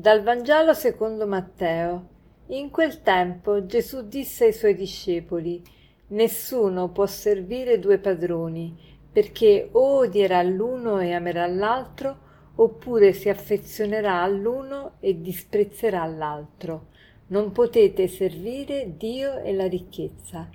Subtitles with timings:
[0.00, 2.06] Dal Vangelo secondo Matteo.
[2.50, 5.60] In quel tempo Gesù disse ai suoi discepoli
[6.10, 8.78] Nessuno può servire due padroni,
[9.10, 12.16] perché o odierà l'uno e amerà l'altro,
[12.54, 16.90] oppure si affezionerà all'uno e disprezzerà l'altro.
[17.30, 20.48] Non potete servire Dio e la ricchezza.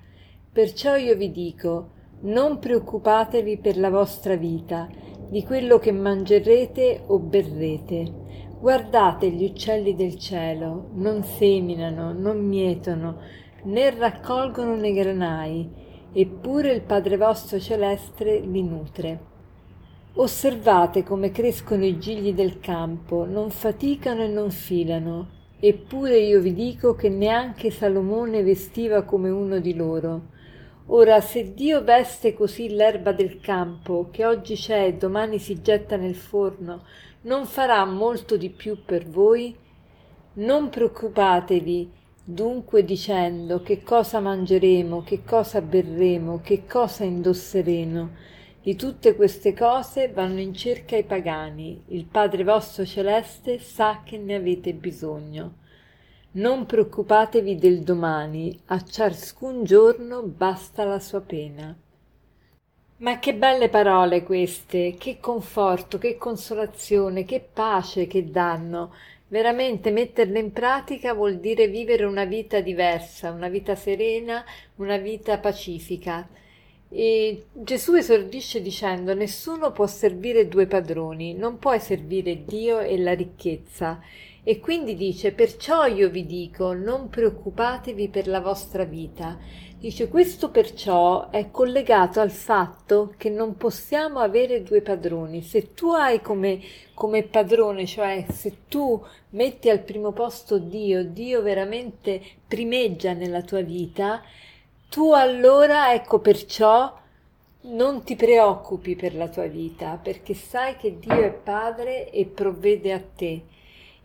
[0.54, 1.90] Perciò io vi dico,
[2.22, 4.88] non preoccupatevi per la vostra vita,
[5.28, 8.22] di quello che mangerete o berrete
[8.64, 13.18] Guardate gli uccelli del cielo, non seminano, non mietono,
[13.64, 15.70] né raccolgono nei granai,
[16.14, 19.20] eppure il Padre vostro celeste li nutre.
[20.14, 25.28] Osservate come crescono i gigli del campo, non faticano e non filano,
[25.60, 30.32] eppure io vi dico che neanche Salomone vestiva come uno di loro.
[30.88, 35.98] Ora, se Dio veste così l'erba del campo, che oggi c'è e domani si getta
[35.98, 36.84] nel forno,
[37.24, 39.56] non farà molto di più per voi?
[40.34, 41.92] Non preoccupatevi
[42.26, 48.32] dunque dicendo che cosa mangeremo, che cosa berremo, che cosa indosseremo.
[48.62, 51.84] Di tutte queste cose vanno in cerca i pagani.
[51.88, 55.56] Il Padre vostro celeste sa che ne avete bisogno.
[56.32, 61.78] Non preoccupatevi del domani, a ciascun giorno basta la sua pena.
[63.04, 68.94] Ma che belle parole queste, che conforto, che consolazione, che pace che danno.
[69.28, 74.46] Veramente metterle in pratica vuol dire vivere una vita diversa, una vita serena,
[74.78, 76.26] una vita pacifica.
[76.88, 83.14] E Gesù esordisce dicendo nessuno può servire due padroni, non puoi servire Dio e la
[83.14, 84.00] ricchezza.
[84.44, 89.40] E quindi dice perciò io vi dico non preoccupatevi per la vostra vita
[89.84, 95.42] Dice questo perciò è collegato al fatto che non possiamo avere due padroni.
[95.42, 96.62] Se tu hai come,
[96.94, 103.60] come padrone, cioè se tu metti al primo posto Dio, Dio veramente primeggia nella tua
[103.60, 104.22] vita,
[104.88, 106.98] tu allora ecco perciò
[107.64, 112.94] non ti preoccupi per la tua vita, perché sai che Dio è Padre e provvede
[112.94, 113.42] a te.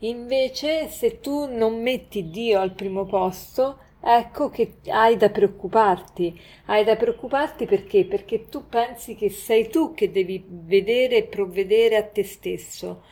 [0.01, 6.41] Invece, se tu non metti Dio al primo posto, ecco che hai da preoccuparti.
[6.67, 8.05] Hai da preoccuparti perché?
[8.05, 13.03] Perché tu pensi che sei tu che devi vedere e provvedere a te stesso.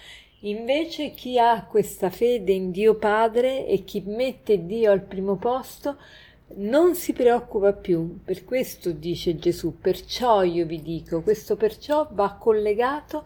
[0.40, 5.96] Invece chi ha questa fede in Dio Padre e chi mette Dio al primo posto
[6.58, 8.20] non si preoccupa più.
[8.22, 13.24] Per questo dice Gesù, perciò io vi dico, questo perciò va collegato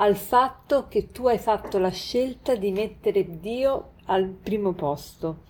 [0.00, 5.44] al fatto che tu hai fatto la scelta di mettere Dio al primo posto.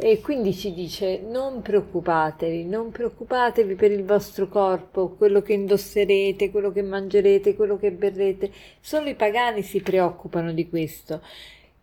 [0.00, 6.50] E quindi ci dice non preoccupatevi, non preoccupatevi per il vostro corpo, quello che indosserete,
[6.50, 8.52] quello che mangerete, quello che berrete.
[8.80, 11.20] Solo i pagani si preoccupano di questo.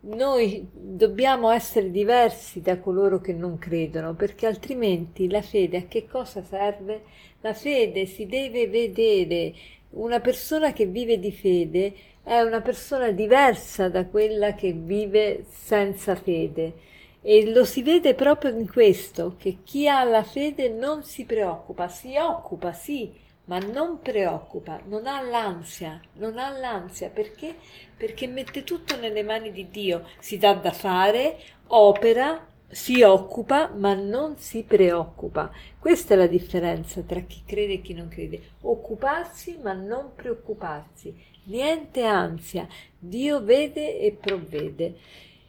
[0.00, 6.06] Noi dobbiamo essere diversi da coloro che non credono, perché altrimenti la fede a che
[6.06, 7.02] cosa serve?
[7.40, 9.52] La fede si deve vedere.
[9.96, 16.14] Una persona che vive di fede è una persona diversa da quella che vive senza
[16.14, 16.74] fede.
[17.22, 21.88] E lo si vede proprio in questo, che chi ha la fede non si preoccupa,
[21.88, 23.10] si occupa, sì,
[23.46, 27.08] ma non preoccupa, non ha l'ansia, non ha l'ansia.
[27.08, 27.54] Perché?
[27.96, 33.94] Perché mette tutto nelle mani di Dio, si dà da fare, opera, si occupa, ma
[33.94, 35.52] non si preoccupa.
[35.78, 38.40] Questa è la differenza tra chi crede e chi non crede.
[38.62, 41.14] Occuparsi, ma non preoccuparsi.
[41.44, 42.66] Niente ansia.
[42.98, 44.96] Dio vede e provvede.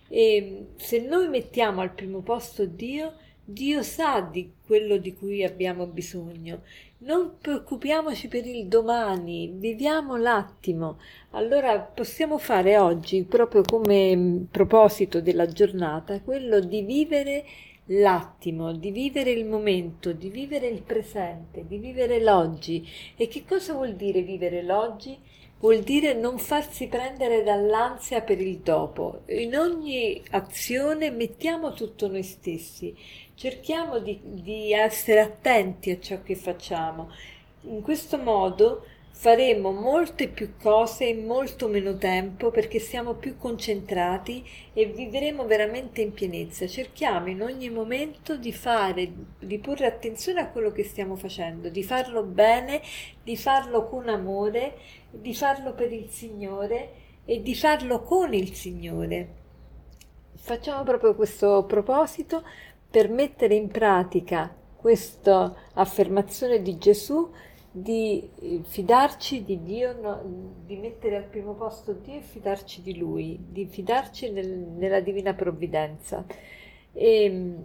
[0.09, 3.13] E se noi mettiamo al primo posto Dio,
[3.49, 6.63] Dio sa di quello di cui abbiamo bisogno.
[6.97, 10.97] Non preoccupiamoci per il domani, viviamo l'attimo.
[11.29, 17.45] Allora possiamo fare oggi, proprio come proposito della giornata, quello di vivere
[17.85, 22.85] l'attimo, di vivere il momento, di vivere il presente, di vivere l'oggi.
[23.15, 25.17] E che cosa vuol dire vivere l'oggi?
[25.59, 29.21] Vuol dire non farsi prendere dall'ansia per il dopo.
[29.27, 32.95] In ogni azione mettiamo tutto noi stessi,
[33.35, 37.11] cerchiamo di, di essere attenti a ciò che facciamo.
[37.61, 38.85] In questo modo
[39.19, 46.01] faremo molte più cose in molto meno tempo perché siamo più concentrati e vivremo veramente
[46.01, 46.67] in pienezza.
[46.67, 51.81] Cerchiamo in ogni momento di fare, di porre attenzione a quello che stiamo facendo, di
[51.81, 52.79] farlo bene,
[53.23, 54.77] di farlo con amore,
[55.09, 56.91] di farlo per il Signore
[57.25, 59.29] e di farlo con il Signore.
[60.35, 62.43] Facciamo proprio questo proposito
[62.87, 67.33] per mettere in pratica questa affermazione di Gesù
[67.71, 70.21] di eh, fidarci di Dio, no,
[70.65, 75.33] di mettere al primo posto Dio e fidarci di Lui, di fidarci nel, nella divina
[75.33, 76.25] provvidenza.
[76.93, 77.63] E, ehm,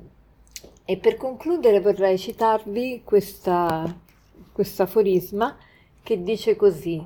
[0.85, 3.85] e, per concludere vorrei citarvi questa,
[4.53, 5.57] questo aforisma
[6.03, 7.03] che dice così,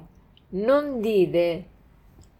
[0.51, 1.65] non dire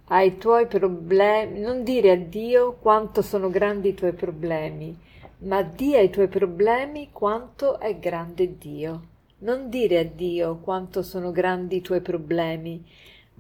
[0.09, 4.97] ai tuoi problemi, non dire a Dio quanto sono grandi i tuoi problemi,
[5.39, 9.15] ma di ai tuoi problemi quanto è grande Dio.
[9.39, 12.83] Non dire a Dio quanto sono grandi i tuoi problemi,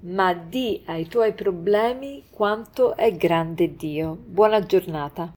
[0.00, 4.14] ma di ai tuoi problemi quanto è grande Dio.
[4.14, 5.32] Buona giornata.